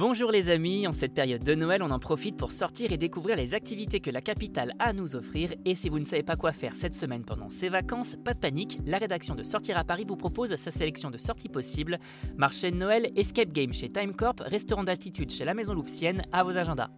Bonjour 0.00 0.32
les 0.32 0.48
amis, 0.48 0.86
en 0.86 0.92
cette 0.92 1.12
période 1.12 1.44
de 1.44 1.54
Noël, 1.54 1.82
on 1.82 1.90
en 1.90 1.98
profite 1.98 2.38
pour 2.38 2.52
sortir 2.52 2.90
et 2.90 2.96
découvrir 2.96 3.36
les 3.36 3.54
activités 3.54 4.00
que 4.00 4.08
la 4.08 4.22
capitale 4.22 4.72
a 4.78 4.84
à 4.84 4.92
nous 4.94 5.14
offrir. 5.14 5.52
Et 5.66 5.74
si 5.74 5.90
vous 5.90 5.98
ne 5.98 6.06
savez 6.06 6.22
pas 6.22 6.36
quoi 6.36 6.52
faire 6.52 6.74
cette 6.74 6.94
semaine 6.94 7.22
pendant 7.22 7.50
ces 7.50 7.68
vacances, 7.68 8.16
pas 8.24 8.32
de 8.32 8.38
panique, 8.38 8.78
la 8.86 8.96
rédaction 8.96 9.34
de 9.34 9.42
Sortir 9.42 9.76
à 9.76 9.84
Paris 9.84 10.06
vous 10.08 10.16
propose 10.16 10.56
sa 10.56 10.70
sélection 10.70 11.10
de 11.10 11.18
sorties 11.18 11.50
possibles. 11.50 11.98
Marché 12.38 12.70
de 12.70 12.76
Noël, 12.76 13.12
escape 13.14 13.52
game 13.52 13.74
chez 13.74 13.90
Timecorp, 13.90 14.36
restaurant 14.40 14.84
d'altitude 14.84 15.30
chez 15.30 15.44
la 15.44 15.52
Maison 15.52 15.74
Loupsienne, 15.74 16.22
à 16.32 16.44
vos 16.44 16.56
agendas. 16.56 16.88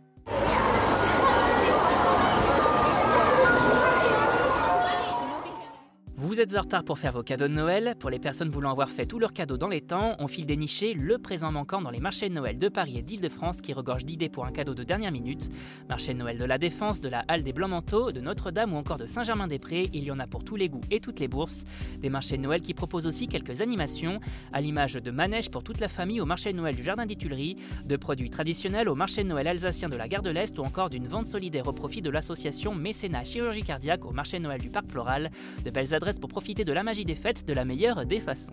Êtes 6.43 6.56
en 6.56 6.62
retard 6.62 6.82
pour 6.82 6.98
faire 6.98 7.12
vos 7.12 7.22
cadeaux 7.22 7.46
de 7.46 7.52
Noël. 7.52 7.95
Pour 8.00 8.11
les 8.11 8.18
personnes 8.18 8.50
voulant 8.50 8.72
avoir 8.72 8.91
fait 8.91 9.06
tous 9.06 9.20
leurs 9.20 9.32
cadeaux 9.32 9.56
dans 9.56 9.68
les 9.68 9.80
temps, 9.80 10.16
on 10.18 10.27
file 10.27 10.45
dénicher 10.45 10.92
le 10.92 11.16
présent 11.18 11.52
manquant 11.52 11.80
dans 11.80 11.91
les 11.91 12.00
marchés 12.00 12.29
de 12.29 12.34
Noël 12.34 12.59
de 12.59 12.68
Paris 12.68 12.98
et 12.98 13.02
d'Île-de-France 13.02 13.61
qui 13.61 13.72
regorgent 13.72 14.04
d'idées 14.04 14.29
pour 14.29 14.45
un 14.45 14.50
cadeau 14.50 14.74
de 14.74 14.82
dernière 14.82 15.12
minute. 15.12 15.51
Marché 15.88 16.15
de 16.15 16.18
Noël 16.18 16.38
de 16.38 16.45
la 16.45 16.59
Défense, 16.59 17.01
de 17.01 17.09
la 17.09 17.24
Halle 17.28 17.45
des 17.45 17.52
Blancs-Manteaux, 17.52 18.10
de 18.10 18.20
Notre-Dame 18.20 18.73
ou 18.73 18.77
encore 18.77 18.98
de 18.98 19.06
Saint-Germain-des-Prés, 19.06 19.91
il 19.92 20.02
y 20.02 20.10
en 20.10 20.18
a 20.18 20.27
pour 20.27 20.42
tous 20.42 20.56
les 20.56 20.68
goûts 20.68 20.80
et 20.91 20.98
toutes 20.98 21.20
les 21.20 21.28
bourses. 21.28 21.62
Des 22.01 22.10
marchés 22.10 22.38
de 22.38 22.43
Noël 22.43 22.60
qui 22.60 22.74
proposent 22.74 23.06
aussi 23.06 23.29
quelques 23.29 23.60
animations, 23.60 24.18
à 24.52 24.60
l'image 24.60 24.95
de 24.95 25.10
manèges 25.12 25.48
pour 25.48 25.62
toute 25.62 25.79
la 25.79 25.88
famille 25.88 26.20
au 26.20 26.27
marché 26.27 26.51
de 26.52 26.56
Noël 26.56 26.74
du 26.74 26.82
Jardin 26.82 27.06
des 27.06 27.15
Tuileries, 27.15 27.54
de 27.87 27.96
produits 27.96 28.30
traditionnels 28.30 28.88
au 28.88 28.96
marché 28.96 29.23
de 29.23 29.29
Noël 29.29 29.46
alsacien 29.46 29.88
de 29.88 29.96
la 29.96 30.09
Gare 30.09 30.23
de 30.23 30.30
l'Est 30.30 30.59
ou 30.59 30.62
encore 30.62 30.90
d'une 30.90 31.06
vente 31.06 31.29
solidaire 31.29 31.68
au 31.68 31.73
profit 31.73 32.02
de 32.02 32.10
l'association 32.10 32.74
Mécénat 32.74 33.23
Chirurgie 33.23 33.62
Cardiaque 33.62 34.04
au 34.04 34.10
marché 34.10 34.38
de 34.38 34.43
Noël 34.43 34.60
du 34.60 34.70
Parc 34.70 34.90
Floral. 34.90 35.30
De 35.65 35.70
belles 35.70 35.95
adresses 35.95 36.18
pour 36.18 36.31
profiter 36.32 36.64
de 36.64 36.72
la 36.72 36.82
magie 36.82 37.04
des 37.04 37.14
fêtes 37.14 37.46
de 37.46 37.52
la 37.52 37.66
meilleure 37.66 38.06
des 38.06 38.18
façons. 38.18 38.52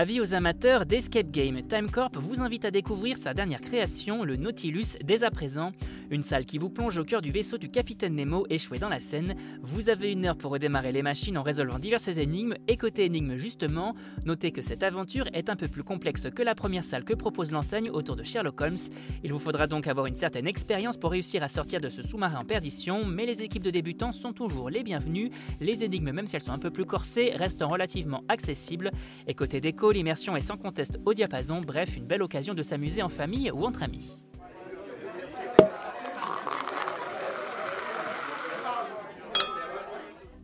Avis 0.00 0.18
aux 0.18 0.32
amateurs 0.32 0.86
d'escape 0.86 1.30
game, 1.30 1.60
Timecorp 1.60 2.12
vous 2.14 2.40
invite 2.40 2.64
à 2.64 2.70
découvrir 2.70 3.18
sa 3.18 3.34
dernière 3.34 3.60
création, 3.60 4.24
le 4.24 4.36
Nautilus, 4.36 4.96
dès 5.04 5.24
à 5.24 5.30
présent. 5.30 5.72
Une 6.10 6.22
salle 6.22 6.46
qui 6.46 6.56
vous 6.56 6.70
plonge 6.70 6.96
au 6.96 7.04
cœur 7.04 7.20
du 7.20 7.30
vaisseau 7.30 7.58
du 7.58 7.70
capitaine 7.70 8.14
Nemo 8.14 8.46
échoué 8.48 8.78
dans 8.78 8.88
la 8.88 8.98
Seine. 8.98 9.34
Vous 9.60 9.90
avez 9.90 10.10
une 10.10 10.24
heure 10.24 10.38
pour 10.38 10.52
redémarrer 10.52 10.90
les 10.90 11.02
machines 11.02 11.36
en 11.36 11.42
résolvant 11.42 11.78
diverses 11.78 12.08
énigmes. 12.08 12.54
Et 12.66 12.78
côté 12.78 13.04
énigmes 13.04 13.36
justement, 13.36 13.94
notez 14.24 14.52
que 14.52 14.62
cette 14.62 14.82
aventure 14.82 15.28
est 15.34 15.50
un 15.50 15.54
peu 15.54 15.68
plus 15.68 15.84
complexe 15.84 16.30
que 16.34 16.42
la 16.42 16.54
première 16.54 16.82
salle 16.82 17.04
que 17.04 17.12
propose 17.12 17.50
l'enseigne 17.50 17.90
autour 17.90 18.16
de 18.16 18.24
Sherlock 18.24 18.58
Holmes. 18.58 18.78
Il 19.22 19.34
vous 19.34 19.38
faudra 19.38 19.66
donc 19.66 19.86
avoir 19.86 20.06
une 20.06 20.16
certaine 20.16 20.46
expérience 20.46 20.96
pour 20.96 21.10
réussir 21.10 21.42
à 21.42 21.48
sortir 21.48 21.78
de 21.78 21.90
ce 21.90 22.00
sous-marin 22.00 22.38
en 22.40 22.44
perdition, 22.46 23.04
mais 23.04 23.26
les 23.26 23.42
équipes 23.42 23.64
de 23.64 23.70
débutants 23.70 24.12
sont 24.12 24.32
toujours 24.32 24.70
les 24.70 24.82
bienvenues. 24.82 25.30
Les 25.60 25.84
énigmes, 25.84 26.12
même 26.12 26.26
si 26.26 26.36
elles 26.36 26.42
sont 26.42 26.52
un 26.52 26.58
peu 26.58 26.70
plus 26.70 26.86
corsées, 26.86 27.32
restent 27.34 27.64
relativement 27.68 28.24
accessibles. 28.28 28.92
Et 29.26 29.34
côté 29.34 29.60
déco, 29.60 29.89
l'immersion 29.90 30.36
est 30.36 30.40
sans 30.40 30.56
conteste 30.56 30.98
au 31.04 31.14
diapason, 31.14 31.60
bref, 31.60 31.96
une 31.96 32.06
belle 32.06 32.22
occasion 32.22 32.54
de 32.54 32.62
s'amuser 32.62 33.02
en 33.02 33.08
famille 33.08 33.50
ou 33.50 33.64
entre 33.64 33.82
amis. 33.82 34.20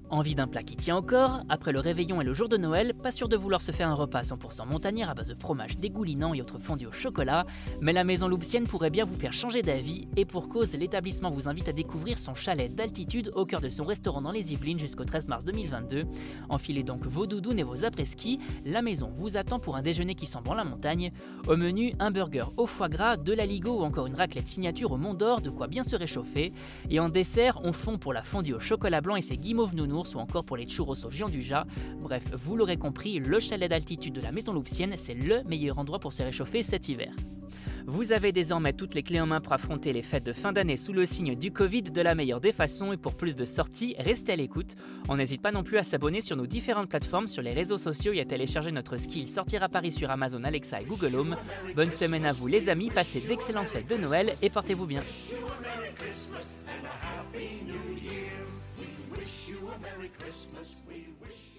Envie 0.09 0.37
d'un 0.37 0.47
plat 0.47 0.63
qui 0.63 0.77
tient 0.77 0.97
encore 0.97 1.41
Après 1.49 1.73
le 1.73 1.81
réveillon 1.81 2.21
et 2.21 2.25
le 2.25 2.33
jour 2.33 2.49
de 2.49 2.57
Noël, 2.57 2.95
pas 2.95 3.11
sûr 3.11 3.29
de 3.29 3.37
vouloir 3.37 3.61
se 3.61 3.73
faire 3.73 3.89
un 3.89 3.95
repas 3.95 4.23
100% 4.23 4.65
montagnard 4.69 5.11
à 5.11 5.15
base 5.15 5.27
de 5.27 5.35
fromage 5.35 5.79
dégoulinant 5.79 6.33
et 6.33 6.41
autres 6.41 6.61
fondus 6.61 6.87
au 6.87 6.93
chocolat, 6.93 7.43
mais 7.81 7.93
la 7.93 8.05
maison 8.05 8.29
loupsienne 8.29 8.69
pourrait 8.69 8.91
bien 8.91 9.05
vous 9.05 9.17
faire 9.17 9.33
changer 9.33 9.63
d'avis, 9.63 10.07
et 10.17 10.25
pour 10.25 10.49
cause, 10.49 10.75
l'établissement 10.75 11.33
vous 11.33 11.49
invite 11.49 11.69
à 11.69 11.73
découvrir 11.73 12.21
son 12.21 12.35
chalet 12.35 12.73
d'altitude 12.73 13.33
au 13.35 13.47
cœur 13.47 13.61
de 13.61 13.69
son 13.69 13.85
restaurant 13.85 14.23
dans 14.23 14.31
les 14.31 14.53
Yvelines 14.53 14.79
jusqu'au 14.79 15.05
13 15.05 15.27
mars 15.27 15.45
2022. 15.45 16.05
Enfilez 16.51 16.85
donc 16.85 17.05
vos 17.05 17.27
doudounes 17.27 17.59
et 17.59 17.65
vos 17.65 17.85
après-ski, 17.85 18.39
la 18.65 18.83
maison 18.83 19.11
vous 19.17 19.37
attend 19.37 19.59
pour 19.59 19.75
un 19.75 19.83
déjeuner 19.83 20.15
qui 20.15 20.27
sent 20.27 20.39
bon 20.45 20.55
la 20.55 20.65
montagne. 20.65 21.11
Au 21.49 21.57
menu, 21.57 21.95
un 21.99 22.13
burger 22.13 22.45
au 22.57 22.67
foie 22.67 22.89
gras, 22.89 23.17
de 23.17 23.33
la 23.33 23.45
ligo 23.45 23.81
ou 23.81 23.83
encore 23.83 24.07
une 24.07 24.17
raclette 24.17 24.47
signature 24.47 24.93
au 24.93 24.99
Mont 24.99 25.15
d'Or, 25.15 25.41
de 25.41 25.51
quoi 25.51 25.67
bien 25.67 25.83
se 25.83 25.97
réchauffer. 25.97 26.53
Et 26.91 27.01
en 27.01 27.09
dessert, 27.09 27.59
on 27.65 27.73
fond 27.73 27.99
pour 27.99 28.13
la 28.13 28.23
fondue 28.23 28.55
au 28.55 28.61
chocolat 28.61 29.01
blanc 29.01 29.17
et 29.17 29.23
ses 29.23 29.37
guimauves 29.37 29.75
nounous 29.75 29.96
ou 30.15 30.19
encore 30.19 30.45
pour 30.45 30.57
les 30.57 30.69
churros 30.69 31.05
au 31.05 31.11
géant 31.11 31.29
du 31.29 31.43
Jat. 31.43 31.67
Bref, 32.01 32.25
vous 32.33 32.57
l'aurez 32.57 32.77
compris, 32.77 33.19
le 33.19 33.41
chalet 33.41 33.71
d'altitude 33.71 34.15
de 34.15 34.21
la 34.21 34.33
maison 34.33 34.53
loupsienne, 34.53 34.95
c'est 34.97 35.15
le 35.15 35.43
meilleur 35.45 35.79
endroit 35.79 35.99
pour 35.99 36.13
se 36.13 36.23
réchauffer 36.23 36.63
cet 36.63 36.89
hiver. 36.89 37.13
Vous 37.89 38.11
avez 38.11 38.33
désormais 38.33 38.73
toutes 38.73 38.95
les 38.95 39.05
clés 39.05 39.21
en 39.21 39.27
main 39.27 39.41
pour 39.41 39.53
affronter 39.53 39.93
les 39.93 40.03
fêtes 40.03 40.27
de 40.27 40.33
fin 40.33 40.53
d'année 40.53 40.77
sous 40.77 40.93
le 40.93 41.07
signe 41.07 41.37
du 41.37 41.53
Covid 41.53 41.83
de 41.83 42.03
la 42.03 42.17
meilleure 42.17 42.41
des 42.41 42.51
façons 42.51 42.93
et 42.93 42.97
pour 42.97 43.15
plus 43.15 43.37
de 43.37 43.45
sorties, 43.45 43.95
restez 43.97 44.33
à 44.33 44.37
l'écoute. 44.37 44.75
On 45.09 45.17
n'hésite 45.17 45.41
pas 45.41 45.53
non 45.53 45.63
plus 45.63 45.79
à 45.79 45.85
s'abonner 45.85 46.21
sur 46.21 46.37
nos 46.37 46.49
différentes 46.49 46.89
plateformes 46.89 47.29
sur 47.29 47.43
les 47.43 47.53
réseaux 47.53 47.79
sociaux 47.79 48.13
et 48.13 48.21
à 48.21 48.25
télécharger 48.25 48.73
notre 48.73 48.97
skill 48.97 49.29
Sortir 49.29 49.63
à 49.63 49.69
Paris 49.69 49.93
sur 49.93 50.11
Amazon 50.11 50.43
Alexa 50.43 50.81
et 50.81 50.85
Google 50.85 51.15
Home. 51.15 51.37
Bonne 51.77 51.93
semaine 51.93 52.25
à 52.25 52.33
vous 52.33 52.49
les 52.49 52.69
amis, 52.69 52.91
passez 52.91 53.21
d'excellentes 53.21 53.71
fêtes 53.71 53.89
de 53.89 53.97
Noël 53.97 54.35
et 54.43 54.51
portez-vous 54.51 54.87
bien. 54.87 55.03
Merry 60.07 60.19
Christmas. 60.19 60.83
We 60.87 61.07
wish 61.21 61.56